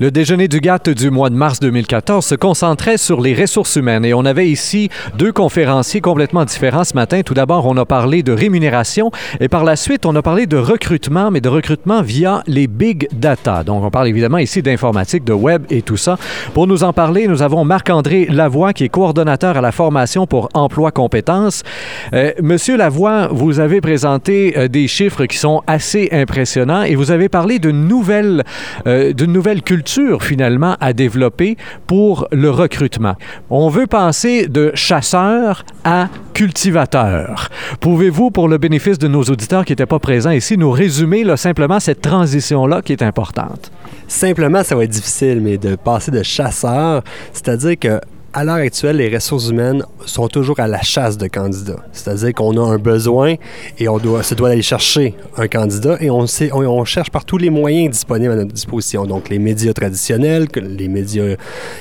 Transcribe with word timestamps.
Le 0.00 0.12
déjeuner 0.12 0.46
du 0.46 0.60
GATT 0.60 0.90
du 0.90 1.10
mois 1.10 1.28
de 1.28 1.34
mars 1.34 1.58
2014 1.58 2.24
se 2.24 2.36
concentrait 2.36 2.98
sur 2.98 3.20
les 3.20 3.34
ressources 3.34 3.74
humaines 3.74 4.04
et 4.04 4.14
on 4.14 4.24
avait 4.24 4.48
ici 4.48 4.90
deux 5.16 5.32
conférenciers 5.32 6.00
complètement 6.00 6.44
différents 6.44 6.84
ce 6.84 6.94
matin. 6.94 7.22
Tout 7.22 7.34
d'abord, 7.34 7.66
on 7.66 7.76
a 7.76 7.84
parlé 7.84 8.22
de 8.22 8.30
rémunération 8.30 9.10
et 9.40 9.48
par 9.48 9.64
la 9.64 9.74
suite, 9.74 10.06
on 10.06 10.14
a 10.14 10.22
parlé 10.22 10.46
de 10.46 10.56
recrutement, 10.56 11.32
mais 11.32 11.40
de 11.40 11.48
recrutement 11.48 12.00
via 12.00 12.44
les 12.46 12.68
big 12.68 13.08
data. 13.12 13.64
Donc, 13.64 13.82
on 13.82 13.90
parle 13.90 14.06
évidemment 14.06 14.38
ici 14.38 14.62
d'informatique, 14.62 15.24
de 15.24 15.32
web 15.32 15.64
et 15.68 15.82
tout 15.82 15.96
ça. 15.96 16.16
Pour 16.54 16.68
nous 16.68 16.84
en 16.84 16.92
parler, 16.92 17.26
nous 17.26 17.42
avons 17.42 17.64
Marc-André 17.64 18.26
Lavoie 18.30 18.74
qui 18.74 18.84
est 18.84 18.88
coordonnateur 18.90 19.56
à 19.56 19.60
la 19.60 19.72
formation 19.72 20.28
pour 20.28 20.48
emploi 20.54 20.92
compétences. 20.92 21.64
Euh, 22.12 22.30
Monsieur 22.40 22.76
Lavoie, 22.76 23.26
vous 23.32 23.58
avez 23.58 23.80
présenté 23.80 24.56
euh, 24.56 24.68
des 24.68 24.86
chiffres 24.86 25.26
qui 25.26 25.38
sont 25.38 25.64
assez 25.66 26.08
impressionnants 26.12 26.84
et 26.84 26.94
vous 26.94 27.10
avez 27.10 27.28
parlé 27.28 27.58
d'une 27.58 27.88
nouvelle, 27.88 28.44
euh, 28.86 29.12
d'une 29.12 29.32
nouvelle 29.32 29.60
culture 29.62 29.87
finalement 30.22 30.76
à 30.80 30.92
développer 30.92 31.56
pour 31.86 32.28
le 32.32 32.50
recrutement. 32.50 33.14
On 33.50 33.68
veut 33.68 33.86
passer 33.86 34.46
de 34.46 34.70
chasseur 34.74 35.64
à 35.84 36.08
cultivateur. 36.34 37.48
Pouvez-vous, 37.80 38.30
pour 38.30 38.48
le 38.48 38.58
bénéfice 38.58 38.98
de 38.98 39.08
nos 39.08 39.22
auditeurs 39.22 39.64
qui 39.64 39.72
n'étaient 39.72 39.86
pas 39.86 39.98
présents 39.98 40.30
ici, 40.30 40.56
nous 40.56 40.70
résumer 40.70 41.24
simplement 41.36 41.80
cette 41.80 42.00
transition-là 42.00 42.82
qui 42.82 42.92
est 42.92 43.02
importante? 43.02 43.72
Simplement, 44.06 44.62
ça 44.62 44.74
va 44.76 44.84
être 44.84 44.90
difficile, 44.90 45.40
mais 45.40 45.58
de 45.58 45.76
passer 45.76 46.10
de 46.10 46.22
chasseur, 46.22 47.02
c'est-à-dire 47.32 47.78
que 47.78 48.00
à 48.38 48.44
l'heure 48.44 48.54
actuelle, 48.54 48.98
les 48.98 49.12
ressources 49.12 49.48
humaines 49.48 49.82
sont 50.06 50.28
toujours 50.28 50.60
à 50.60 50.68
la 50.68 50.80
chasse 50.80 51.18
de 51.18 51.26
candidats. 51.26 51.84
C'est-à-dire 51.92 52.32
qu'on 52.34 52.56
a 52.56 52.72
un 52.72 52.78
besoin 52.78 53.34
et 53.78 53.88
on 53.88 53.98
doit, 53.98 54.22
se 54.22 54.36
doit 54.36 54.50
aller 54.50 54.62
chercher 54.62 55.14
un 55.36 55.48
candidat 55.48 55.96
et 56.00 56.08
on, 56.08 56.84
cherche 56.84 57.10
par 57.10 57.24
tous 57.24 57.36
les 57.36 57.50
moyens 57.50 57.90
disponibles 57.90 58.32
à 58.32 58.36
notre 58.36 58.52
disposition. 58.52 59.06
Donc, 59.06 59.28
les 59.28 59.40
médias 59.40 59.72
traditionnels, 59.72 60.46
les 60.54 60.86
médias 60.86 61.34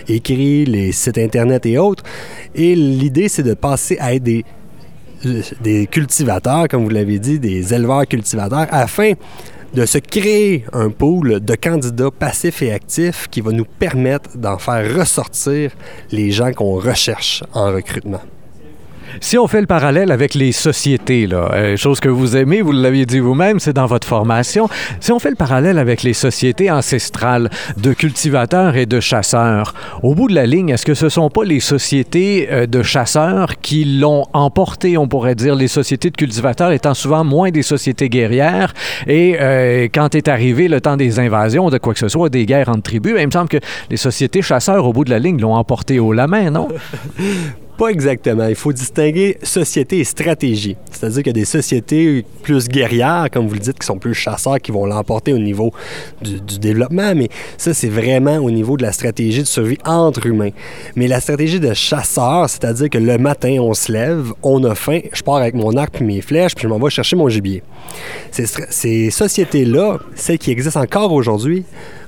écrits, 0.07 0.65
les 0.65 0.91
sites 0.93 1.19
Internet 1.19 1.67
et 1.67 1.77
autres. 1.77 2.03
Et 2.55 2.73
l'idée, 2.73 3.29
c'est 3.29 3.43
de 3.43 3.53
passer 3.53 3.97
à 3.99 4.15
être 4.15 4.23
des 4.23 4.43
des 5.63 5.87
cultivateurs, 5.87 6.67
comme 6.67 6.83
vous 6.83 6.91
l'avez 6.91 7.17
dit, 7.17 7.39
des 7.39 7.73
éleveurs 7.73 8.05
cultivateurs, 8.07 8.67
afin 8.69 9.13
de 9.73 9.85
se 9.85 9.97
créer 9.97 10.65
un 10.73 10.89
pool 10.89 11.39
de 11.39 11.55
candidats 11.55 12.11
passifs 12.11 12.61
et 12.61 12.71
actifs 12.71 13.27
qui 13.29 13.41
va 13.41 13.51
nous 13.51 13.65
permettre 13.65 14.37
d'en 14.37 14.57
faire 14.57 14.97
ressortir 14.97 15.71
les 16.11 16.31
gens 16.31 16.53
qu'on 16.53 16.75
recherche 16.75 17.43
en 17.53 17.71
recrutement. 17.71 18.21
Si 19.19 19.37
on 19.37 19.47
fait 19.47 19.61
le 19.61 19.67
parallèle 19.67 20.11
avec 20.11 20.35
les 20.35 20.51
sociétés, 20.51 21.27
euh, 21.31 21.75
chose 21.75 21.99
que 21.99 22.09
vous 22.09 22.37
aimez, 22.37 22.61
vous 22.61 22.71
l'aviez 22.71 23.05
dit 23.05 23.19
vous-même, 23.19 23.59
c'est 23.59 23.73
dans 23.73 23.85
votre 23.85 24.07
formation. 24.07 24.69
Si 24.99 25.11
on 25.11 25.19
fait 25.19 25.29
le 25.29 25.35
parallèle 25.35 25.79
avec 25.79 26.03
les 26.03 26.13
sociétés 26.13 26.69
ancestrales 26.69 27.49
de 27.77 27.93
cultivateurs 27.93 28.75
et 28.75 28.85
de 28.85 28.99
chasseurs, 28.99 29.73
au 30.03 30.13
bout 30.13 30.27
de 30.27 30.35
la 30.35 30.45
ligne, 30.45 30.69
est-ce 30.69 30.85
que 30.85 30.93
ce 30.93 31.05
ne 31.05 31.09
sont 31.09 31.29
pas 31.29 31.43
les 31.43 31.59
sociétés 31.59 32.47
euh, 32.51 32.67
de 32.67 32.83
chasseurs 32.83 33.59
qui 33.59 33.85
l'ont 33.85 34.25
emporté, 34.33 34.97
on 34.97 35.07
pourrait 35.07 35.35
dire, 35.35 35.55
les 35.55 35.67
sociétés 35.67 36.09
de 36.09 36.17
cultivateurs 36.17 36.71
étant 36.71 36.93
souvent 36.93 37.23
moins 37.23 37.49
des 37.49 37.63
sociétés 37.63 38.09
guerrières? 38.09 38.73
Et 39.07 39.37
euh, 39.39 39.87
quand 39.93 40.15
est 40.15 40.27
arrivé 40.27 40.67
le 40.67 40.81
temps 40.81 40.97
des 40.97 41.19
invasions, 41.19 41.69
de 41.69 41.77
quoi 41.77 41.93
que 41.93 41.99
ce 41.99 42.09
soit, 42.09 42.29
des 42.29 42.45
guerres 42.45 42.69
entre 42.69 42.83
tribus, 42.83 43.13
ben, 43.13 43.21
il 43.21 43.27
me 43.27 43.31
semble 43.31 43.49
que 43.49 43.59
les 43.89 43.97
sociétés 43.97 44.41
chasseurs, 44.41 44.85
au 44.85 44.93
bout 44.93 45.03
de 45.03 45.09
la 45.09 45.19
ligne, 45.19 45.39
l'ont 45.39 45.55
emporté 45.55 45.99
haut 45.99 46.13
la 46.13 46.27
main, 46.27 46.51
non? 46.51 46.67
Pas 47.77 47.89
exactement. 47.89 48.47
Il 48.47 48.55
faut 48.55 48.73
distinguer 48.73 49.37
société 49.43 49.99
et 49.99 50.03
stratégie. 50.03 50.75
C'est-à-dire 50.91 51.17
qu'il 51.17 51.27
y 51.27 51.29
a 51.29 51.33
des 51.33 51.45
sociétés 51.45 52.25
plus 52.41 52.67
guerrières, 52.67 53.27
comme 53.31 53.47
vous 53.47 53.53
le 53.53 53.59
dites, 53.59 53.77
qui 53.77 53.85
sont 53.85 53.99
plus 53.99 54.15
chasseurs, 54.15 54.59
qui 54.59 54.71
vont 54.71 54.87
l'emporter 54.87 55.31
au 55.31 55.37
niveau 55.37 55.71
du, 56.21 56.57
développement, 56.57 57.13
mais 57.13 57.29
ça, 57.57 57.75
c'est 57.75 57.89
vraiment 57.89 58.37
au 58.37 58.49
niveau 58.49 58.77
de 58.77 58.81
la 58.81 58.91
stratégie 58.91 59.41
de 59.41 59.47
survie 59.47 59.77
entre 59.85 60.25
humains. 60.25 60.49
Mais 60.95 61.07
la 61.07 61.19
stratégie 61.19 61.59
de 61.59 61.71
chasseur, 61.75 62.49
c'est-à-dire 62.49 62.89
que 62.89 62.97
le 62.97 63.19
matin, 63.19 63.57
on 63.61 63.75
se 63.75 63.91
lève, 63.91 64.33
on 64.41 64.63
a 64.63 64.73
faim, 64.73 65.01
je 65.13 65.21
pars 65.21 65.35
avec 65.35 65.53
mon 65.53 65.77
arc 65.77 65.93
puis 65.93 66.05
mes 66.05 66.21
flèches, 66.21 66.55
puis 66.55 66.63
je 66.63 66.67
m'en 66.67 66.79
vais 66.79 66.89
chercher 66.89 67.15
mon 67.15 67.29
gibier. 67.29 67.61
Ces, 68.31 68.47
ces 68.47 69.11
sociétés-là, 69.11 69.99
celles 70.15 70.39
qui 70.39 70.49
existent 70.49 70.81
encore 70.81 71.13
aujourd'hui, 71.13 71.63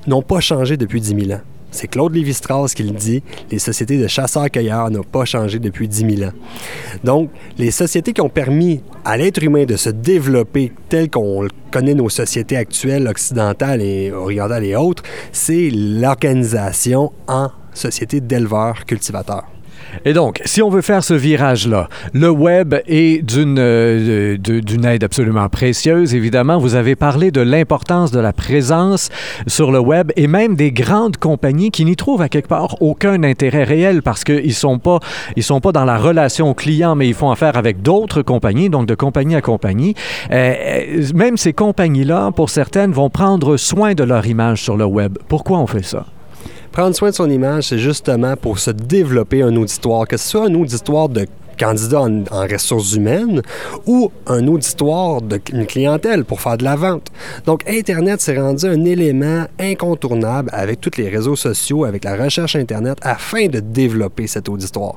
n'ont 0.07 0.23
pas 0.23 0.39
changé 0.39 0.77
depuis 0.77 0.99
10 0.99 1.27
000 1.27 1.31
ans. 1.33 1.41
C'est 1.71 1.87
Claude 1.87 2.15
Lévi-Strauss 2.15 2.73
qui 2.73 2.83
le 2.83 2.91
dit. 2.91 3.21
Les 3.51 3.59
sociétés 3.59 3.97
de 3.97 4.07
chasseurs-cueilleurs 4.07 4.89
n'ont 4.89 5.03
pas 5.03 5.25
changé 5.25 5.59
depuis 5.59 5.87
10 5.87 6.17
000 6.17 6.29
ans. 6.29 6.33
Donc, 7.03 7.29
les 7.57 7.71
sociétés 7.71 8.13
qui 8.13 8.21
ont 8.21 8.29
permis 8.29 8.81
à 9.05 9.17
l'être 9.17 9.43
humain 9.43 9.65
de 9.65 9.75
se 9.75 9.89
développer 9.89 10.71
tel 10.89 11.09
qu'on 11.09 11.47
connaît 11.71 11.93
nos 11.93 12.09
sociétés 12.09 12.57
actuelles, 12.57 13.07
occidentales 13.07 13.81
et 13.81 14.11
orientales 14.11 14.65
et 14.65 14.75
autres, 14.75 15.03
c'est 15.31 15.69
l'organisation 15.71 17.11
en 17.27 17.49
société 17.73 18.19
d'éleveurs-cultivateurs. 18.19 19.45
Et 20.05 20.13
donc, 20.13 20.41
si 20.45 20.61
on 20.61 20.69
veut 20.69 20.81
faire 20.81 21.03
ce 21.03 21.13
virage-là, 21.13 21.89
le 22.13 22.29
web 22.29 22.75
est 22.87 23.21
d'une 23.21 23.57
euh, 23.59 24.37
d'une 24.37 24.85
aide 24.85 25.03
absolument 25.03 25.49
précieuse. 25.49 26.15
Évidemment, 26.15 26.57
vous 26.57 26.75
avez 26.75 26.95
parlé 26.95 27.31
de 27.31 27.41
l'importance 27.41 28.11
de 28.11 28.19
la 28.19 28.33
présence 28.33 29.09
sur 29.47 29.71
le 29.71 29.79
web 29.79 30.11
et 30.15 30.27
même 30.27 30.55
des 30.55 30.71
grandes 30.71 31.17
compagnies 31.17 31.71
qui 31.71 31.85
n'y 31.85 31.95
trouvent 31.95 32.21
à 32.21 32.29
quelque 32.29 32.47
part 32.47 32.81
aucun 32.81 33.23
intérêt 33.23 33.63
réel 33.63 34.01
parce 34.01 34.23
qu'ils 34.23 34.53
sont 34.53 34.79
pas 34.79 34.99
sont 35.49 35.61
pas 35.61 35.71
dans 35.71 35.85
la 35.85 35.97
relation 35.97 36.53
client, 36.53 36.95
mais 36.95 37.07
ils 37.07 37.15
font 37.15 37.31
affaire 37.31 37.57
avec 37.57 37.81
d'autres 37.81 38.21
compagnies, 38.21 38.69
donc 38.69 38.85
de 38.85 38.93
compagnie 38.93 39.35
à 39.35 39.41
compagnie. 39.41 39.95
Euh, 40.31 40.53
euh, 40.53 41.03
même 41.15 41.37
ces 41.37 41.53
compagnies-là, 41.53 42.31
pour 42.35 42.51
certaines, 42.51 42.91
vont 42.91 43.09
prendre 43.09 43.57
soin 43.57 43.95
de 43.95 44.03
leur 44.03 44.27
image 44.27 44.61
sur 44.61 44.77
le 44.77 44.85
web. 44.85 45.17
Pourquoi 45.27 45.57
on 45.57 45.65
fait 45.65 45.83
ça? 45.83 46.05
Prendre 46.71 46.95
soin 46.95 47.09
de 47.09 47.15
son 47.15 47.29
image, 47.29 47.69
c'est 47.69 47.79
justement 47.79 48.35
pour 48.35 48.59
se 48.59 48.71
développer 48.71 49.41
un 49.41 49.55
auditoire, 49.55 50.07
que 50.07 50.17
ce 50.17 50.29
soit 50.29 50.45
un 50.45 50.53
auditoire 50.53 51.09
de 51.09 51.25
candidats 51.59 52.01
en, 52.01 52.23
ressources 52.47 52.93
humaines 52.93 53.41
ou 53.85 54.11
un 54.27 54.47
auditoire 54.47 55.21
d'une 55.21 55.65
clientèle 55.65 56.23
pour 56.23 56.41
faire 56.41 56.57
de 56.57 56.63
la 56.63 56.75
vente. 56.75 57.07
Donc, 57.45 57.67
Internet 57.67 58.21
s'est 58.21 58.39
rendu 58.39 58.65
un 58.65 58.85
élément 58.85 59.45
incontournable 59.59 60.49
avec 60.53 60.79
tous 60.79 60.97
les 60.97 61.09
réseaux 61.09 61.35
sociaux, 61.35 61.83
avec 61.83 62.05
la 62.05 62.15
recherche 62.15 62.55
Internet, 62.55 62.97
afin 63.01 63.47
de 63.47 63.59
développer 63.59 64.27
cet 64.27 64.47
auditoire. 64.47 64.95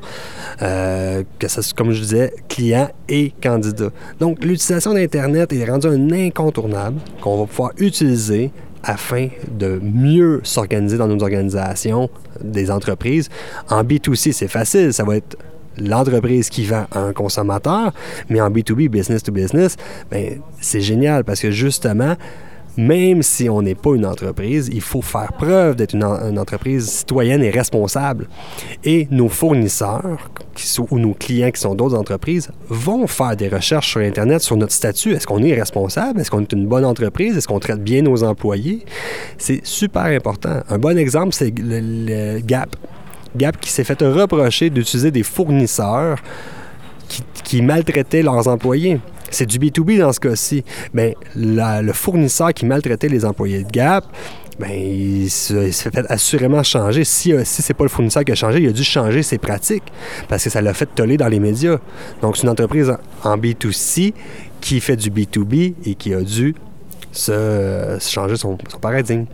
Euh, 0.62 1.25
que 1.38 1.49
ce 1.49 1.62
soit, 1.62 1.77
comme 1.77 1.93
je 1.93 2.00
disais, 2.00 2.32
client 2.49 2.88
et 3.09 3.32
candidat. 3.43 3.91
Donc, 4.21 4.44
l'utilisation 4.44 4.94
d'Internet 4.94 5.53
est 5.53 5.65
rendue 5.65 5.88
un 5.88 6.12
incontournable 6.12 7.00
qu'on 7.21 7.41
va 7.41 7.47
pouvoir 7.47 7.72
utiliser 7.78 8.53
afin 8.82 9.28
de 9.50 9.81
mieux 9.82 10.41
s'organiser 10.43 10.98
dans 10.98 11.09
nos 11.09 11.22
organisations 11.22 12.10
des 12.43 12.70
entreprises. 12.70 13.28
En 13.69 13.84
B2C, 13.84 14.32
c'est 14.32 14.48
facile, 14.48 14.93
ça 14.93 15.04
va 15.04 15.16
être 15.16 15.37
l'entreprise 15.78 16.50
qui 16.50 16.65
vend 16.65 16.87
à 16.91 17.00
un 17.00 17.12
consommateur, 17.12 17.93
mais 18.28 18.41
en 18.41 18.50
B2B, 18.50 18.88
business 18.88 19.22
to 19.22 19.32
business, 19.32 19.76
ben, 20.10 20.41
c'est 20.60 20.81
génial 20.81 21.25
parce 21.25 21.41
que 21.41 21.50
justement, 21.50 22.16
même 22.77 23.22
si 23.22 23.49
on 23.49 23.62
n'est 23.62 23.75
pas 23.75 23.94
une 23.94 24.06
entreprise, 24.06 24.71
il 24.72 24.81
faut 24.81 25.03
faire 25.03 25.33
preuve 25.33 25.77
d'être 25.77 25.94
une, 25.94 26.05
entreprise 26.38 26.88
citoyenne 26.88 27.43
et 27.43 27.50
responsable. 27.50 28.28
Et 28.84 29.09
nos 29.10 29.28
fournisseurs 29.28 30.31
ou 30.91 30.99
nos 30.99 31.15
clients 31.15 31.50
qui 31.50 31.61
sont 31.61 31.75
d'autres 31.75 31.97
entreprises 31.97 32.50
vont 32.69 33.06
faire 33.06 33.37
des 33.37 33.49
recherches 33.49 33.91
sur 33.91 34.00
Internet 34.00 34.43
sur 34.43 34.56
notre 34.56 34.72
statut. 34.72 35.12
Est-ce 35.12 35.27
qu'on 35.27 35.43
est 35.43 35.55
responsable? 35.55 36.21
Est-ce 36.21 36.31
qu'on 36.31 36.41
est 36.41 36.53
une 36.53 36.66
bonne 36.66 36.84
entreprise? 36.84 37.37
Est-ce 37.37 37.49
qu'on 37.49 37.61
traite 37.61 37.82
bien 37.82 38.03
nos 38.03 38.22
employés? 38.22 38.84
C'est 39.38 39.65
super 39.65 40.05
important. 40.05 40.62
Un 40.69 40.78
bon 40.78 40.97
exemple, 40.99 41.34
c'est 41.34 41.53
le, 41.56 42.41
Gap. 42.41 42.77
Gap 43.37 43.61
qui 43.61 43.71
s'est 43.71 43.84
fait 43.84 44.03
reprocher 44.03 44.71
d'utiliser 44.71 45.11
des 45.11 45.22
fournisseurs 45.22 46.19
qui 47.45 47.62
maltraitaient 47.62 48.23
leurs 48.23 48.49
employés. 48.49 48.99
C'est 49.31 49.47
du 49.47 49.59
B2B 49.59 49.99
dans 49.99 50.12
ce 50.12 50.21
cas-ci. 50.21 50.62
Mais 50.93 51.17
le 51.34 51.93
fournisseur 51.93 52.53
qui 52.53 52.67
maltraitait 52.67 53.09
les 53.09 53.25
employés 53.25 53.65
de 53.65 53.71
Gap, 53.71 54.05
ben, 54.59 54.71
il 54.71 55.31
s'est 55.31 55.73
fait 55.73 56.05
assurément 56.09 56.62
changer. 56.62 57.05
Si, 57.05 57.32
euh, 57.32 57.43
si 57.44 57.62
c'est 57.62 57.75
pas 57.75 57.85
le 57.85 57.91
fournisseur 57.91 58.25
qui 58.25 58.32
a 58.32 58.35
changé, 58.35 58.61
il 58.61 58.69
a 58.69 58.73
dû 58.73 58.85
changer 58.85 59.23
ses 59.23 59.38
pratiques 59.38 59.85
parce 60.29 60.44
que 60.44 60.50
ça 60.50 60.61
l'a 60.61 60.75
fait 60.75 60.87
toller 60.94 61.17
dans 61.17 61.29
les 61.29 61.41
médias. 61.41 61.79
Donc, 62.20 62.37
c'est 62.37 62.43
une 62.43 62.50
entreprise 62.50 62.93
en 63.25 63.37
B2C 63.38 64.12
qui 64.61 64.81
fait 64.81 64.97
du 64.97 65.11
B2B 65.11 65.75
et 65.87 65.94
qui 65.94 66.12
a 66.12 66.20
dû 66.20 66.55
se, 67.12 67.99
changer 68.00 68.37
son, 68.37 68.59
son 68.69 68.79
paradigme. 68.79 69.25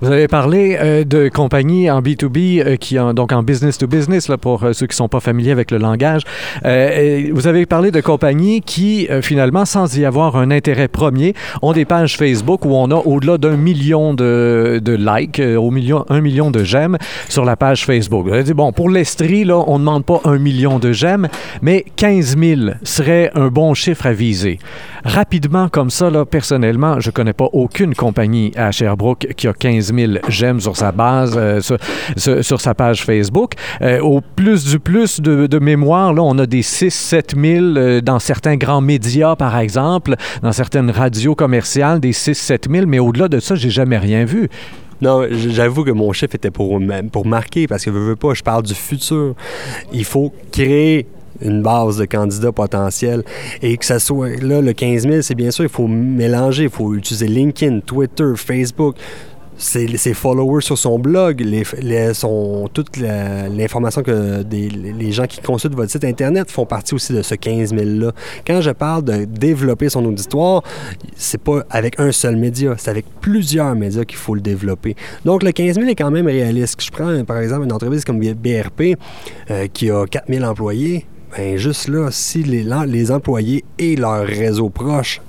Vous 0.00 0.10
avez 0.10 0.28
parlé 0.28 0.76
euh, 0.80 1.04
de 1.04 1.28
compagnies 1.28 1.90
en 1.90 2.00
B2B, 2.00 2.62
euh, 2.64 2.76
qui 2.76 2.96
donc 3.14 3.32
en 3.32 3.42
business 3.42 3.78
to 3.78 3.86
business, 3.86 4.28
là, 4.28 4.38
pour 4.38 4.64
euh, 4.64 4.72
ceux 4.72 4.86
qui 4.86 4.92
ne 4.92 4.96
sont 4.96 5.08
pas 5.08 5.20
familiers 5.20 5.50
avec 5.50 5.70
le 5.70 5.78
langage. 5.78 6.22
vous 6.62 7.46
avez 7.46 7.66
parlé 7.66 7.90
de 7.90 8.00
compagnies 8.00 8.60
qui, 8.60 9.08
finalement, 9.22 9.64
sans 9.64 9.96
y 9.96 10.04
avoir 10.04 10.36
un 10.36 10.50
intérêt 10.50 10.88
premier, 10.88 11.34
ont 11.62 11.72
des 11.72 11.84
pages 11.84 12.16
Facebook 12.16 12.64
où 12.64 12.74
on 12.74 12.90
a 12.90 12.96
au-delà 12.96 13.38
d'un 13.38 13.56
million 13.56 14.14
de, 14.14 14.80
de 14.82 14.92
likes, 14.92 15.40
au 15.40 15.70
million, 15.70 16.04
un 16.08 16.20
million 16.20 16.50
de 16.50 16.64
j'aime 16.64 16.98
sur 17.28 17.44
la 17.44 17.56
page 17.56 17.84
Facebook. 17.84 18.26
Vous 18.26 18.32
avez 18.32 18.44
dit, 18.44 18.54
bon, 18.54 18.72
pour 18.72 18.90
l'Estrie, 18.90 19.44
là, 19.44 19.62
on 19.66 19.78
ne 19.78 19.84
demande 19.84 20.04
pas 20.04 20.20
un 20.24 20.38
million 20.38 20.78
de 20.78 20.92
j'aime, 20.92 21.28
mais 21.60 21.84
15 21.96 22.36
000 22.38 22.60
serait 22.82 23.30
un 23.34 23.48
bon 23.48 23.74
chiffre 23.74 24.06
à 24.06 24.12
viser. 24.12 24.58
Rapidement, 25.04 25.68
comme 25.68 25.90
ça, 25.90 26.10
là, 26.10 26.24
personnellement, 26.24 27.00
je 27.00 27.08
ne 27.08 27.12
connais 27.12 27.32
pas 27.32 27.48
aucune 27.52 27.94
compagnie 27.94 28.52
à 28.56 28.70
Sherbrooke 28.70 29.28
qui 29.36 29.48
a 29.48 29.52
15 29.52 29.81
15 29.82 29.94
000 29.94 30.12
j'aime 30.28 30.60
sur 30.60 30.76
sa 30.76 30.92
base, 30.92 31.34
euh, 31.36 31.60
sur, 32.16 32.60
sa 32.60 32.74
page 32.74 33.04
Facebook. 33.04 33.54
Euh, 33.80 34.00
au 34.00 34.20
plus 34.20 34.64
du 34.64 34.78
plus 34.78 35.20
de, 35.20 35.46
de, 35.46 35.58
mémoire, 35.58 36.14
là, 36.14 36.22
on 36.22 36.38
a 36.38 36.46
des 36.46 36.62
6 36.62 36.90
7 36.90 37.34
000 37.36 38.00
dans 38.00 38.18
certains 38.18 38.56
grands 38.56 38.80
médias, 38.80 39.36
par 39.36 39.58
exemple, 39.58 40.14
dans 40.42 40.52
certaines 40.52 40.90
radios 40.90 41.34
commerciales, 41.34 42.00
des 42.00 42.12
6 42.12 42.34
7 42.34 42.68
000, 42.70 42.86
mais 42.86 42.98
au-delà 42.98 43.28
de 43.28 43.40
ça, 43.40 43.54
j'ai 43.54 43.70
jamais 43.70 43.98
rien 43.98 44.24
vu. 44.24 44.48
Non, 45.00 45.26
j'avoue 45.30 45.82
que 45.82 45.90
mon 45.90 46.12
chiffre 46.12 46.36
était 46.36 46.52
pour, 46.52 46.80
pour 47.10 47.26
marquer, 47.26 47.66
parce 47.66 47.84
que 47.84 47.92
je 47.92 47.98
veux 47.98 48.16
pas, 48.16 48.34
je 48.34 48.42
parle 48.42 48.62
du 48.62 48.74
futur. 48.74 49.34
Il 49.92 50.04
faut 50.04 50.32
créer 50.52 51.06
une 51.40 51.62
base 51.62 51.98
de 51.98 52.04
candidats 52.04 52.52
potentiels. 52.52 53.24
Et 53.62 53.76
que 53.76 53.84
ça 53.84 53.98
soit 53.98 54.40
là, 54.40 54.60
le 54.60 54.72
15 54.72 55.02
000, 55.02 55.22
c'est 55.22 55.34
bien 55.34 55.50
sûr, 55.50 55.64
il 55.64 55.70
faut 55.70 55.88
mélanger, 55.88 56.64
il 56.64 56.70
faut 56.70 56.94
utiliser 56.94 57.26
LinkedIn, 57.26 57.80
Twitter, 57.80 58.32
Facebook 58.36 58.96
ses, 59.56 60.14
followers 60.14 60.62
sur 60.62 60.78
son 60.78 60.98
blog, 60.98 61.44
son, 62.14 62.68
toute 62.72 62.96
l'information 62.96 64.02
que 64.02 64.44
les 64.50 65.12
gens 65.12 65.26
qui 65.26 65.40
consultent 65.40 65.74
votre 65.74 65.90
site 65.90 66.04
Internet 66.04 66.50
font 66.50 66.66
partie 66.66 66.94
aussi 66.94 67.12
de 67.12 67.22
ce 67.22 67.34
15 67.34 67.74
000-là. 67.74 68.12
Quand 68.46 68.60
je 68.60 68.70
parle 68.70 69.04
de 69.04 69.24
développer 69.24 69.88
son 69.88 70.04
auditoire, 70.04 70.62
c'est 71.16 71.40
pas 71.40 71.64
avec 71.70 71.98
un 71.98 72.12
seul 72.12 72.36
média, 72.36 72.74
c'est 72.78 72.90
avec 72.90 73.06
plusieurs 73.20 73.74
médias 73.74 74.04
qu'il 74.04 74.18
faut 74.18 74.34
le 74.34 74.40
développer. 74.40 74.96
Donc, 75.24 75.42
le 75.42 75.52
15 75.52 75.76
000 75.76 75.88
est 75.88 75.94
quand 75.94 76.10
même 76.10 76.26
réaliste. 76.26 76.82
Je 76.82 76.90
prends, 76.90 77.24
par 77.24 77.38
exemple, 77.38 77.64
une 77.64 77.72
entreprise 77.72 78.04
comme 78.04 78.18
BRP 78.20 78.96
euh, 79.50 79.66
qui 79.72 79.90
a 79.90 80.06
4 80.06 80.24
000 80.28 80.44
employés. 80.44 81.06
Bien, 81.36 81.56
juste 81.56 81.88
là, 81.88 82.10
si 82.10 82.42
les, 82.42 82.66
les 82.86 83.10
employés 83.10 83.64
et 83.78 83.96
leurs 83.96 84.26
réseaux 84.26 84.68
proches 84.68 85.20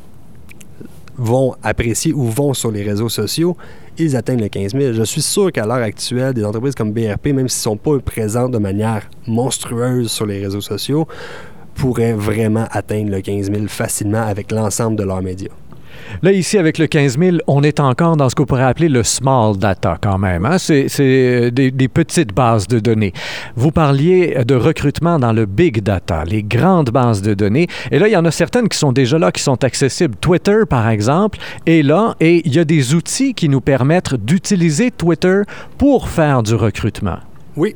vont 1.17 1.55
apprécier 1.63 2.13
ou 2.13 2.25
vont 2.25 2.53
sur 2.53 2.71
les 2.71 2.83
réseaux 2.83 3.09
sociaux, 3.09 3.55
ils 3.97 4.15
atteignent 4.15 4.41
le 4.41 4.49
15 4.49 4.73
000. 4.73 4.93
Je 4.93 5.03
suis 5.03 5.21
sûr 5.21 5.51
qu'à 5.51 5.65
l'heure 5.65 5.77
actuelle, 5.77 6.33
des 6.33 6.43
entreprises 6.43 6.75
comme 6.75 6.91
BRP, 6.91 7.27
même 7.27 7.47
s'ils 7.47 7.69
ne 7.71 7.75
sont 7.75 7.77
pas 7.77 7.99
présents 7.99 8.49
de 8.49 8.57
manière 8.57 9.09
monstrueuse 9.27 10.11
sur 10.11 10.25
les 10.25 10.41
réseaux 10.41 10.61
sociaux, 10.61 11.07
pourraient 11.75 12.13
vraiment 12.13 12.65
atteindre 12.71 13.11
le 13.11 13.21
15 13.21 13.51
000 13.51 13.67
facilement 13.67 14.23
avec 14.23 14.51
l'ensemble 14.51 14.95
de 14.95 15.03
leurs 15.03 15.21
médias. 15.21 15.51
Là, 16.21 16.31
ici, 16.31 16.57
avec 16.57 16.77
le 16.77 16.87
15 16.87 17.17
000, 17.17 17.37
on 17.47 17.63
est 17.63 17.79
encore 17.79 18.17
dans 18.17 18.29
ce 18.29 18.35
qu'on 18.35 18.45
pourrait 18.45 18.63
appeler 18.63 18.89
le 18.89 19.03
small 19.03 19.57
data 19.57 19.97
quand 20.01 20.17
même. 20.17 20.45
Hein? 20.45 20.57
C'est 20.57 20.87
euh, 20.99 21.51
des, 21.51 21.71
des, 21.71 21.87
petites 21.87 22.33
bases 22.33 22.67
de 22.67 22.79
données. 22.79 23.13
Vous 23.55 23.71
parliez 23.71 24.43
de 24.45 24.55
recrutement 24.55 25.19
dans 25.19 25.33
le 25.33 25.45
big 25.45 25.81
data, 25.81 26.23
les 26.25 26.43
grandes 26.43 26.89
bases 26.89 27.21
de 27.21 27.33
données. 27.33 27.67
Et 27.91 27.99
là, 27.99 28.07
il 28.07 28.11
y 28.11 28.17
en 28.17 28.25
a 28.25 28.31
certaines 28.31 28.69
qui 28.69 28.77
sont 28.77 28.91
déjà 28.91 29.17
là, 29.17 29.31
qui 29.31 29.41
sont 29.41 29.63
accessibles. 29.63 30.15
Twitter, 30.15 30.61
par 30.69 30.89
exemple, 30.89 31.39
est 31.65 31.83
là 31.83 32.15
et 32.19 32.41
il 32.45 32.55
y 32.55 32.59
a 32.59 32.65
des 32.65 32.93
outils 32.93 33.33
qui 33.33 33.49
nous 33.49 33.61
permettent 33.61 34.15
d'utiliser 34.15 34.91
Twitter 34.91 35.41
pour 35.77 36.09
faire 36.09 36.43
du 36.43 36.55
recrutement. 36.55 37.19
Oui. 37.55 37.75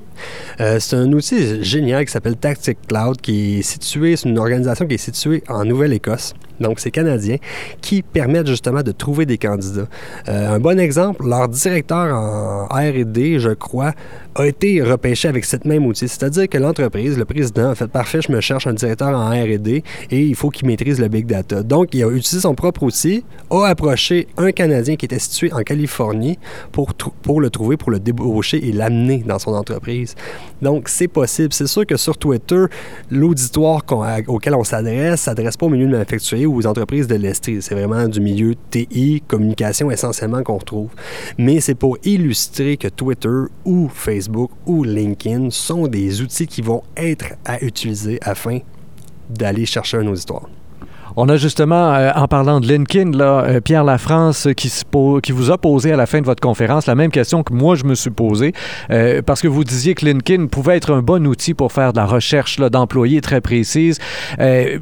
Euh, 0.60 0.80
c'est 0.80 0.96
un 0.96 1.12
outil 1.14 1.64
génial 1.64 2.06
qui 2.06 2.12
s'appelle 2.12 2.36
Tactic 2.36 2.80
Cloud, 2.88 3.22
qui 3.22 3.60
est 3.60 3.62
situé, 3.62 4.16
c'est 4.16 4.28
une 4.28 4.40
organisation 4.40 4.88
qui 4.88 4.96
est 4.96 4.98
située 4.98 5.44
en 5.48 5.66
Nouvelle-Écosse. 5.66 6.34
Donc, 6.60 6.80
c'est 6.80 6.90
canadien 6.90 7.38
qui 7.82 8.02
permettent 8.02 8.48
justement 8.48 8.82
de 8.82 8.92
trouver 8.92 9.28
des 9.28 9.38
candidats. 9.38 9.88
Euh, 10.28 10.56
un 10.56 10.60
bon 10.60 10.80
exemple, 10.80 11.28
leur 11.28 11.48
directeur 11.48 12.16
en 12.16 12.66
RD, 12.66 13.38
je 13.38 13.54
crois, 13.54 13.94
a 14.38 14.46
été 14.46 14.84
repêché 14.84 15.28
avec 15.28 15.46
cette 15.46 15.66
même 15.66 15.86
outil. 15.86 16.08
C'est-à-dire 16.08 16.48
que 16.48 16.58
l'entreprise, 16.60 17.18
le 17.18 17.26
président, 17.26 17.72
a 17.72 17.76
fait 17.76 17.88
parfait, 17.88 18.20
je 18.22 18.32
me 18.32 18.40
cherche 18.40 18.68
un 18.68 18.74
directeur 18.74 19.10
en 19.10 19.30
RD 19.32 19.68
et 19.68 19.84
il 20.12 20.36
faut 20.36 20.50
qu'il 20.50 20.68
maîtrise 20.68 21.00
le 21.00 21.08
big 21.08 21.26
data. 21.26 21.64
Donc, 21.64 21.94
il 21.94 22.04
a 22.04 22.08
utilisé 22.08 22.42
son 22.42 22.54
propre 22.54 22.84
outil, 22.84 23.24
a 23.50 23.66
approché 23.66 24.28
un 24.38 24.52
Canadien 24.52 24.96
qui 24.96 25.06
était 25.06 25.18
situé 25.18 25.52
en 25.52 25.64
Californie 25.64 26.38
pour, 26.72 26.94
pour 26.94 27.42
le 27.42 27.50
trouver, 27.50 27.78
pour 27.78 27.90
le 27.90 28.00
débaucher 28.00 28.64
et 28.68 28.72
l'amener 28.72 29.24
dans 29.26 29.40
son 29.40 29.54
entreprise. 29.54 30.14
Donc, 30.62 30.88
c'est 30.88 31.08
possible. 31.08 31.52
C'est 31.52 31.68
sûr 31.68 31.86
que 31.86 31.98
sur 31.98 32.16
Twitter, 32.18 32.66
l'auditoire 33.10 33.82
auquel 34.28 34.54
on 34.54 34.64
s'adresse 34.64 35.22
s'adresse 35.22 35.58
pas 35.58 35.66
au 35.66 35.70
milieu 35.70 35.88
manufacturier 35.88 36.46
ou 36.46 36.58
aux 36.58 36.68
entreprises 36.68 37.08
de 37.08 37.16
l'Estrie. 37.16 37.62
C'est 37.62 37.74
vraiment 37.74 38.08
du 38.08 38.22
milieu 38.22 38.54
TI, 38.70 39.24
communication 39.28 39.90
essentiellement 39.90 40.44
qu'on 40.44 40.58
retrouve. 40.58 40.90
Mais 41.40 41.60
c'est 41.60 41.76
pour 41.76 41.98
illustrer 42.04 42.78
que 42.78 42.88
Twitter 42.88 43.30
ou 43.66 43.90
Facebook 43.92 44.27
ou 44.66 44.84
LinkedIn 44.84 45.50
sont 45.50 45.88
des 45.88 46.22
outils 46.22 46.48
qui 46.48 46.62
vont 46.62 46.84
être 46.96 47.36
à 47.46 47.64
utiliser 47.64 48.20
afin 48.22 48.60
d'aller 49.30 49.66
chercher 49.66 49.98
un 49.98 50.08
auditoire. 50.08 50.50
On 51.20 51.30
a 51.30 51.36
justement, 51.36 51.96
euh, 51.96 52.12
en 52.16 52.28
parlant 52.28 52.60
de 52.60 52.68
LinkedIn, 52.68 53.18
là, 53.18 53.44
euh, 53.44 53.60
Pierre 53.60 53.84
Lafrance 53.84 54.48
qui, 54.56 54.72
qui 55.24 55.32
vous 55.32 55.50
a 55.50 55.58
posé 55.58 55.92
à 55.92 55.98
la 55.98 56.06
fin 56.06 56.22
de 56.22 56.28
votre 56.28 56.42
conférence 56.42 56.86
la 56.86 56.94
même 56.94 57.10
question 57.10 57.42
que 57.42 57.54
moi 57.54 57.74
je 57.74 57.86
me 57.86 57.96
suis 57.96 58.12
posée, 58.12 58.54
euh, 58.92 59.24
parce 59.26 59.42
que 59.42 59.48
vous 59.48 59.64
disiez 59.64 59.96
que 59.96 60.06
LinkedIn 60.06 60.46
pouvait 60.46 60.78
être 60.78 60.94
un 60.94 61.02
bon 61.02 61.26
outil 61.26 61.56
pour 61.56 61.72
faire 61.72 61.92
de 61.92 61.98
la 61.98 62.06
recherche 62.06 62.60
d'employés 62.60 63.22
très 63.22 63.42
précise. 63.42 63.98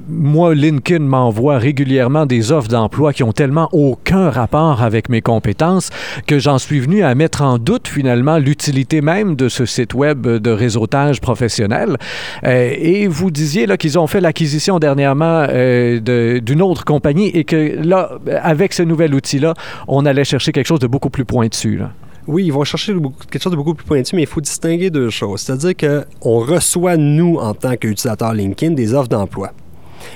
moi, 0.09 0.53
LinkedIn 0.53 1.05
m'envoie 1.05 1.57
régulièrement 1.57 2.25
des 2.25 2.51
offres 2.51 2.67
d'emploi 2.67 3.13
qui 3.13 3.23
ont 3.23 3.31
tellement 3.31 3.69
aucun 3.71 4.29
rapport 4.29 4.83
avec 4.83 5.07
mes 5.07 5.21
compétences 5.21 5.89
que 6.27 6.37
j'en 6.37 6.57
suis 6.57 6.81
venu 6.81 7.01
à 7.03 7.15
mettre 7.15 7.43
en 7.43 7.57
doute 7.59 7.87
finalement 7.87 8.39
l'utilité 8.39 8.99
même 8.99 9.37
de 9.37 9.47
ce 9.47 9.65
site 9.65 9.93
web 9.93 10.27
de 10.27 10.51
réseautage 10.51 11.21
professionnel. 11.21 11.95
et 12.43 13.07
vous 13.07 13.31
disiez 13.31 13.67
qu'ils 13.77 13.97
ont 13.97 14.07
fait 14.07 14.19
l'acquisition 14.19 14.79
dernièrement 14.79 15.47
de 15.47 16.24
d'une 16.39 16.61
autre 16.61 16.85
compagnie 16.85 17.27
et 17.29 17.43
que 17.43 17.77
là, 17.83 18.17
avec 18.41 18.73
ce 18.73 18.83
nouvel 18.83 19.13
outil-là, 19.13 19.53
on 19.87 20.05
allait 20.05 20.23
chercher 20.23 20.51
quelque 20.51 20.67
chose 20.67 20.79
de 20.79 20.87
beaucoup 20.87 21.09
plus 21.09 21.25
pointu. 21.25 21.77
Là. 21.77 21.91
Oui, 22.27 22.45
ils 22.45 22.53
vont 22.53 22.63
chercher 22.63 22.93
quelque 23.29 23.41
chose 23.41 23.51
de 23.51 23.57
beaucoup 23.57 23.75
plus 23.75 23.85
pointu, 23.85 24.15
mais 24.15 24.23
il 24.23 24.27
faut 24.27 24.41
distinguer 24.41 24.89
deux 24.89 25.09
choses. 25.09 25.41
C'est-à-dire 25.41 25.73
qu'on 26.21 26.39
reçoit, 26.39 26.97
nous, 26.97 27.37
en 27.37 27.53
tant 27.53 27.75
qu'utilisateurs 27.75 28.33
LinkedIn, 28.33 28.73
des 28.73 28.93
offres 28.93 29.09
d'emploi. 29.09 29.51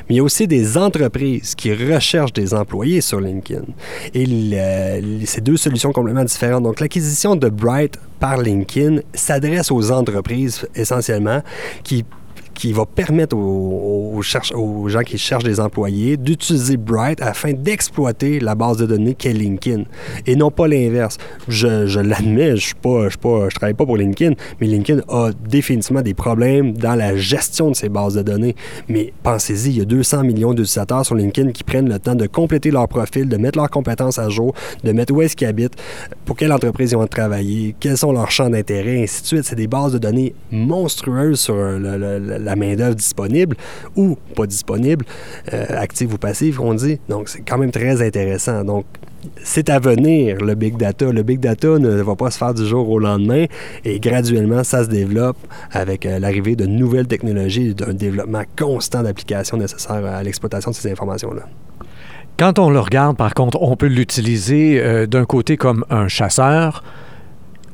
Mais 0.08 0.16
il 0.16 0.18
y 0.18 0.20
a 0.20 0.24
aussi 0.24 0.48
des 0.48 0.78
entreprises 0.78 1.56
qui 1.56 1.74
recherchent 1.74 2.34
des 2.34 2.54
employés 2.54 3.02
sur 3.02 3.20
LinkedIn. 3.20 3.66
Et 4.14 5.26
c'est 5.26 5.44
deux 5.44 5.58
solutions 5.58 5.92
complètement 5.92 6.24
différentes. 6.24 6.64
Donc, 6.64 6.80
l'acquisition 6.80 7.36
de 7.36 7.50
Bright 7.50 8.00
par 8.20 8.38
LinkedIn 8.38 9.02
s'adresse 9.14 9.72
aux 9.72 9.92
entreprises 9.92 10.68
essentiellement 10.76 11.42
qui 11.84 12.06
qui 12.60 12.74
va 12.74 12.86
permettre 12.86 13.38
aux, 13.38 14.22
gens 14.22 15.02
qui 15.06 15.18
cherchent 15.18 15.46
des 15.46 15.62
employés 15.62 16.18
d'utiliser 16.18 16.76
Bright 16.76 17.22
afin 17.22 17.54
d'exploiter 17.54 18.42
la 18.42 18.54
base 18.54 18.76
de 18.76 18.86
données 18.86 19.16
qu'est 19.16 19.32
LinkedIn 19.32 19.84
et 20.28 20.36
non 20.36 20.52
pas 20.52 20.68
l'inverse. 20.68 21.18
Je, 21.48 22.00
l'admets, 22.02 22.58
je 22.58 22.74
ne 22.84 23.10
je, 23.10 23.56
travaille 23.56 23.74
pas 23.74 23.86
pour 23.86 23.96
LinkedIn, 23.96 24.36
mais 24.60 24.68
LinkedIn 24.68 25.04
a 25.08 25.30
définitivement 25.48 26.02
des 26.02 26.14
problèmes 26.14 26.74
dans 26.74 26.96
la 26.96 27.16
gestion 27.16 27.72
de 27.72 27.76
ces 27.78 27.88
bases 27.88 28.16
de 28.16 28.24
données. 28.24 28.58
Mais 28.90 29.14
pensez-y, 29.24 29.70
il 29.70 29.78
y 29.78 29.82
a 29.82 29.86
200 29.86 30.24
millions 30.24 30.54
d'utilisateurs 30.54 31.06
sur 31.06 31.16
LinkedIn 31.16 31.52
qui 31.52 31.64
prennent 31.64 31.88
le 31.88 31.98
temps 31.98 32.16
de 32.16 32.28
compléter 32.28 32.72
leur 32.72 32.90
profil, 32.90 33.30
de 33.30 33.38
mettre 33.38 33.58
leurs 33.58 33.70
compétences 33.70 34.20
à 34.20 34.28
jour, 34.28 34.54
de 34.84 34.92
mettre 34.92 35.14
où 35.14 35.22
est-ce 35.22 35.38
qu'ils 35.38 35.48
habitent, 35.48 35.78
pour 36.26 36.36
quelle 36.36 36.52
entreprise 36.52 36.92
ils 36.92 36.98
vont 36.98 37.08
travailler, 37.08 37.74
quels 37.80 37.98
sont 37.98 38.12
leurs 38.12 38.32
champs 38.32 38.50
d'intérêt, 38.50 39.02
ainsi 39.02 39.22
de 39.22 39.28
suite. 39.28 39.44
C'est 39.46 39.56
des 39.56 39.68
bases 39.68 39.94
de 39.94 39.98
données 39.98 40.36
monstrueuses 40.52 41.40
sur 41.40 41.56
le, 41.56 42.18
la 42.49 42.49
main-d'œuvre 42.56 42.96
disponible 42.96 43.56
ou 43.96 44.18
pas 44.36 44.46
disponible, 44.46 45.06
euh, 45.54 45.66
active 45.70 46.14
ou 46.14 46.18
passive, 46.18 46.62
on 46.62 46.74
dit. 46.74 47.00
Donc, 47.10 47.30
c'est 47.30 47.42
quand 47.42 47.58
même 47.58 47.72
très 47.72 48.06
intéressant. 48.06 48.64
Donc, 48.64 48.86
c'est 49.44 49.70
à 49.70 49.80
venir, 49.80 50.38
le 50.38 50.56
big 50.56 50.78
data. 50.78 51.12
Le 51.12 51.24
big 51.24 51.40
data 51.40 51.78
ne 51.78 52.02
va 52.02 52.16
pas 52.16 52.32
se 52.32 52.38
faire 52.38 52.54
du 52.54 52.66
jour 52.66 52.90
au 52.90 53.00
lendemain 53.00 53.46
et 53.84 54.00
graduellement, 54.00 54.64
ça 54.64 54.84
se 54.84 54.90
développe 54.90 55.38
avec 55.72 56.06
euh, 56.06 56.20
l'arrivée 56.20 56.56
de 56.56 56.66
nouvelles 56.66 57.08
technologies 57.08 57.70
et 57.70 57.74
d'un 57.74 57.94
développement 57.94 58.44
constant 58.58 59.04
d'applications 59.04 59.58
nécessaires 59.58 60.06
à 60.06 60.24
l'exploitation 60.24 60.72
de 60.72 60.76
ces 60.76 60.92
informations-là. 60.92 61.44
Quand 62.38 62.58
on 62.58 62.70
le 62.70 62.80
regarde, 62.80 63.18
par 63.18 63.34
contre, 63.34 63.62
on 63.62 63.76
peut 63.76 63.88
l'utiliser 63.88 64.82
euh, 64.82 65.06
d'un 65.06 65.26
côté 65.26 65.58
comme 65.58 65.84
un 65.90 66.08
chasseur, 66.08 66.84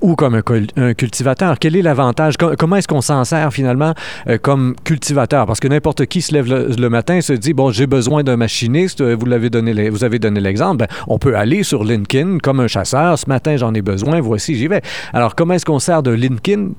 ou 0.05 0.15
comme 0.15 0.35
un, 0.35 0.93
cultivateur? 0.93 1.57
Quel 1.59 1.75
est 1.75 1.81
l'avantage? 1.81 2.35
comment 2.37 2.75
est-ce 2.75 2.87
qu'on 2.87 3.01
s'en 3.01 3.23
sert 3.25 3.51
finalement 3.51 3.93
euh, 4.27 4.37
comme 4.37 4.75
cultivateur? 4.83 5.45
Parce 5.45 5.59
que 5.59 5.67
n'importe 5.67 6.05
qui 6.05 6.21
se 6.21 6.33
lève 6.33 6.47
le, 6.47 6.89
matin 6.89 7.15
et 7.15 7.21
se 7.21 7.33
dit, 7.33 7.53
bon, 7.53 7.71
j'ai 7.71 7.87
besoin 7.87 8.23
d'un 8.23 8.37
machiniste, 8.37 9.01
euh, 9.01 9.15
vous, 9.15 9.25
donné 9.49 9.89
vous 9.89 10.03
avez 10.03 10.19
donné 10.19 10.39
l'exemple, 10.39 10.77
ben, 10.77 10.87
on 11.07 11.17
peut 11.17 11.35
aller 11.35 11.63
sur 11.63 11.83
LinkedIn 11.83 12.37
comme 12.37 12.59
un 12.59 12.67
chasseur, 12.67 13.17
ce 13.17 13.27
matin 13.27 13.57
j'en 13.57 13.73
ai 13.73 13.81
besoin, 13.81 14.21
voici, 14.21 14.55
j'y 14.55 14.67
vais. 14.67 14.81
Alors 15.13 15.35
comment 15.35 15.55
est-ce 15.55 15.65
qu'on 15.65 15.79
sert 15.79 16.03
de 16.03 16.11
LinkedIn 16.11 16.69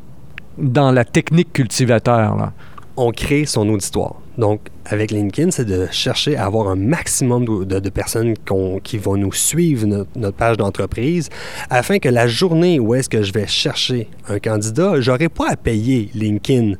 dans 0.58 0.92
la 0.92 1.04
technique 1.04 1.52
cultivateur? 1.52 2.52
On 2.96 3.10
crée 3.12 3.44
son 3.44 3.68
auditoire. 3.68 4.16
Donc, 4.38 4.60
avec 4.84 5.10
LinkedIn, 5.10 5.50
c'est 5.50 5.64
de 5.64 5.86
chercher 5.90 6.36
à 6.36 6.46
avoir 6.46 6.68
un 6.68 6.76
maximum 6.76 7.64
de, 7.64 7.90
personnes 7.90 8.34
qui 8.82 8.98
vont 8.98 9.16
nous 9.16 9.32
suivre 9.32 9.86
notre, 9.86 10.36
page 10.36 10.56
d'entreprise 10.56 11.30
afin 11.70 11.98
que 11.98 12.08
la 12.08 12.26
journée 12.26 12.78
où 12.78 12.94
est-ce 12.94 13.08
que 13.08 13.22
je 13.22 13.32
vais 13.32 13.46
chercher 13.46 14.08
un 14.28 14.38
candidat, 14.38 15.00
j'aurai 15.00 15.28
pas 15.28 15.48
à 15.50 15.56
payer 15.56 16.10
LinkedIn 16.14 16.74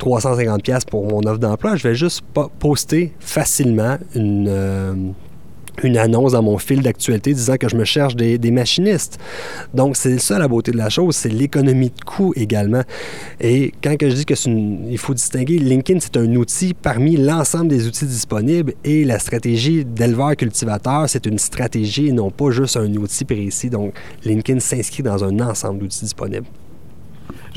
350$ 0.00 0.86
pour 0.86 1.06
mon 1.06 1.20
offre 1.20 1.38
d'emploi. 1.38 1.76
Je 1.76 1.88
vais 1.88 1.94
juste 1.94 2.22
poster 2.58 3.12
facilement 3.20 3.98
une, 4.14 4.46
euh, 4.48 4.94
une 5.84 5.96
annonce 5.96 6.32
dans 6.32 6.42
mon 6.42 6.58
fil 6.58 6.82
d'actualité 6.82 7.34
disant 7.34 7.56
que 7.56 7.68
je 7.68 7.76
me 7.76 7.84
cherche 7.84 8.16
des, 8.16 8.38
machinistes. 8.50 9.18
Donc, 9.74 9.96
c'est 9.96 10.18
ça 10.18 10.38
la 10.38 10.48
beauté 10.48 10.72
de 10.72 10.76
la 10.76 10.88
chose, 10.88 11.16
c'est 11.16 11.28
l'économie 11.28 11.90
de 11.90 12.04
coût 12.04 12.32
également. 12.34 12.82
Et 13.40 13.72
quand 13.82 13.96
que 13.96 14.08
je 14.08 14.14
dis 14.14 14.24
que 14.24 14.34
il 14.90 14.98
faut 14.98 15.14
distinguer, 15.14 15.58
LinkedIn, 15.58 16.00
c'est 16.00 16.16
un 16.16 16.34
outil 16.34 16.74
parmi 16.74 17.16
l'ensemble 17.16 17.68
des 17.68 17.86
outils 17.86 18.06
disponibles 18.06 18.74
et 18.84 19.04
la 19.04 19.18
stratégie 19.18 19.84
d'éleveur-cultivateur, 19.84 21.08
c'est 21.08 21.26
une 21.26 21.38
stratégie 21.38 22.08
et 22.08 22.12
non 22.12 22.30
pas 22.30 22.50
juste 22.50 22.76
un 22.76 22.92
outil 22.94 23.24
précis. 23.24 23.70
Donc, 23.70 23.94
LinkedIn 24.24 24.60
s'inscrit 24.60 25.02
dans 25.02 25.24
un 25.24 25.40
ensemble 25.40 25.80
d'outils 25.80 26.04
disponibles. 26.04 26.46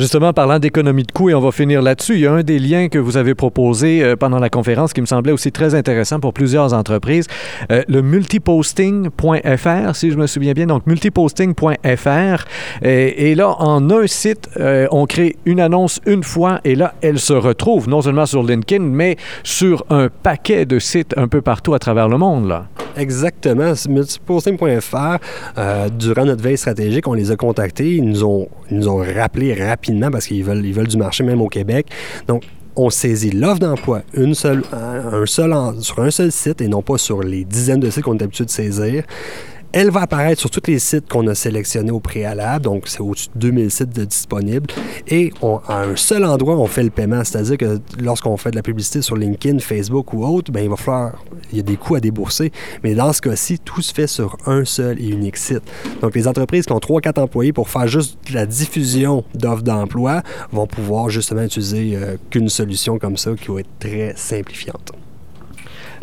Justement, 0.01 0.34
parlant 0.34 0.58
d'économie 0.58 1.03
de 1.03 1.12
coûts, 1.12 1.29
et 1.29 1.36
on 1.36 1.39
va 1.39 1.51
finir 1.51 1.84
là-dessus, 1.84 2.15
il 2.15 2.22
y 2.22 2.25
a 2.25 2.34
un 2.34 2.41
des 2.41 2.58
liens 2.58 2.89
que 2.89 2.98
vous 2.98 3.17
avez 3.17 3.36
proposé 3.36 4.03
euh, 4.03 4.15
pendant 4.15 4.39
la 4.39 4.50
conférence 4.50 4.93
qui 4.93 5.01
me 5.01 5.05
semblait 5.05 5.31
aussi 5.31 5.51
très 5.51 5.75
intéressant 5.75 6.20
pour 6.20 6.34
plusieurs 6.34 6.74
entreprises, 6.74 7.27
euh, 7.72 7.84
le 7.88 8.01
multiposting.fr, 8.01 9.96
si 9.96 10.10
je 10.10 10.17
me 10.17 10.25
souviens 10.25 10.53
bien, 10.53 10.65
donc 10.65 10.88
multiposting.fr. 10.88 12.46
Et, 12.81 13.29
et, 13.29 13.36
là, 13.36 13.50
en 13.60 13.91
un 13.91 14.08
site, 14.08 14.50
euh, 14.60 14.88
on 14.89 15.05
crée 15.05 15.36
une 15.46 15.60
annonce 15.60 16.00
une 16.08 16.24
fois 16.24 16.62
et 16.63 16.74
là, 16.74 16.96
elle 17.03 17.20
se 17.20 17.34
retrouve 17.34 17.88
non 17.88 18.01
seulement 18.01 18.25
sur 18.25 18.41
LinkedIn, 18.41 18.84
mais 18.84 19.17
sur 19.43 19.86
un 19.91 20.10
paquet 20.10 20.65
de 20.65 20.79
sites 20.79 21.15
un 21.15 21.27
peu 21.27 21.43
partout 21.43 21.75
à 21.75 21.79
travers 21.79 22.10
le 22.10 22.17
monde. 22.17 22.48
Là. 22.48 22.65
Exactement. 22.98 23.74
Multiposting.fr, 23.88 25.17
durant 25.91 26.25
notre 26.25 26.41
veille 26.41 26.58
stratégique, 26.58 27.08
on 27.08 27.13
les 27.13 27.29
a 27.29 27.36
contactés, 27.36 27.98
ils 27.98 28.03
nous 28.03 28.24
ont, 28.24 28.50
ils 28.72 28.77
nous 28.79 28.88
ont 28.89 28.98
rappelé 28.98 29.53
rapidement 29.53 29.90
rapidement 29.91 30.12
parce 30.12 30.27
qu'ils 30.27 30.43
veulent, 30.43 30.65
ils 30.65 30.74
veulent 30.74 30.88
du 30.88 30.98
marché 30.98 31.24
même 31.24 31.41
au 31.41 31.50
Québec. 31.50 31.88
Donc, 32.27 32.43
on 32.75 32.89
saisit 32.89 33.31
l'offre 33.31 33.60
d'emploi 33.60 34.01
une 34.13 34.33
seule, 34.33 34.63
un 34.71 35.25
seul 35.25 35.53
sur 35.81 36.00
un 36.00 36.10
seul 36.10 36.31
site 36.31 36.62
et 36.62 36.69
non 36.69 36.81
pas 36.81 36.98
sur 36.98 37.21
les 37.21 37.43
dizaines 37.43 37.81
de 37.81 37.89
sites 37.89 38.03
qu'on 38.03 38.17
est 38.17 38.24
habitué 38.24 38.45
de 38.45 38.50
saisir. 38.50 39.03
Elle 39.74 39.90
va 39.90 40.01
apparaître 40.01 40.42
sur 40.42 40.50
tous 40.50 40.70
les 40.70 40.80
sites 40.80 41.08
qu'on 41.08 41.25
a 41.28 41.36
sélectionnés 41.36 41.92
au 41.92 42.01
préalable, 42.01 42.66
donc 42.66 42.90
c'est 42.90 43.00
au-dessus 43.00 43.30
de 43.36 43.40
2000 43.40 43.72
sites 43.72 43.90
disponibles. 43.90 44.68
Et 45.08 45.32
à 45.70 45.84
un 45.84 45.96
seul 45.96 46.25
endroit, 46.25 46.58
on 46.58 46.66
fait 46.66 46.84
le 46.84 46.90
paiement, 46.90 47.24
c'est-à-dire 47.24 47.58
que 47.58 47.80
lorsqu'on 47.98 48.36
fait 48.36 48.51
de 48.51 48.58
la 48.58 48.63
publicité 48.63 49.01
sur 49.01 49.16
LinkedIn, 49.16 49.60
Facebook 49.60 50.12
ou 50.12 50.25
autre, 50.25 50.51
bien, 50.51 50.63
il 50.63 50.70
va 50.70 50.75
falloir, 50.75 51.24
il 51.51 51.58
y 51.58 51.60
a 51.62 51.63
des 51.63 51.78
coûts 51.78 51.96
à 51.96 52.01
débourser. 52.01 52.51
Mais 52.84 52.96
dans 52.96 53.13
ce 53.13 53.22
cas-ci, 53.22 53.60
tout 53.60 53.82
se 53.82 53.94
fait 53.94 54.08
sur 54.08 54.36
un 54.46 54.66
seul 54.66 55.00
et 55.00 55.08
unique 55.08 55.38
site. 55.38 55.63
Donc 56.01 56.16
les 56.16 56.28
entreprises 56.28 56.66
qui 56.66 56.74
ont 56.74 56.80
3-4 56.80 57.22
employés 57.22 57.54
pour 57.54 57.70
faire 57.70 57.88
juste 57.88 58.18
la 58.34 58.46
diffusion 58.46 59.24
d'offres 59.36 59.63
d'emploi 59.63 60.22
vont 60.51 60.68
pouvoir 60.68 61.10
justement 61.10 61.44
utiliser 61.44 61.96
euh, 61.96 62.18
qu'une 62.30 62.50
solution 62.50 63.00
comme 63.00 63.16
ça 63.16 63.32
qui 63.36 63.48
va 63.48 63.62
être 63.62 63.80
très 63.80 64.13
simplifiante. 64.18 64.92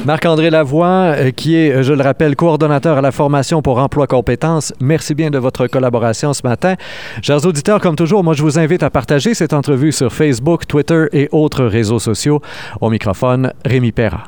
Marc-André 0.04 0.50
Lavoie, 0.50 1.14
euh, 1.16 1.30
qui 1.32 1.56
est, 1.56 1.72
euh, 1.72 1.82
je 1.82 1.92
le 1.92 2.02
rappelle, 2.02 2.36
coordonnateur 2.36 2.98
à 2.98 3.00
la 3.00 3.12
formation 3.12 3.62
pour 3.62 3.78
emploi 3.78 4.06
compétences. 4.06 4.72
Merci 4.80 5.14
bien 5.14 5.30
de 5.30 5.38
votre 5.38 5.66
collaboration 5.66 6.32
ce 6.32 6.42
matin. 6.46 6.76
Chers 7.22 7.44
auditeurs, 7.44 7.80
comme 7.80 7.96
toujours, 7.96 8.22
moi, 8.22 8.34
je 8.34 8.42
vous 8.42 8.58
invite 8.58 8.82
à 8.82 8.90
partager 8.90 9.34
cette 9.34 9.52
entrevue 9.52 9.92
sur 9.92 10.12
Facebook, 10.12 10.66
Twitter 10.66 11.06
et 11.12 11.28
autres 11.32 11.64
réseaux 11.64 11.98
sociaux. 11.98 12.40
Au 12.80 12.90
microphone, 12.90 13.52
Rémi 13.64 13.92
Perra. 13.92 14.24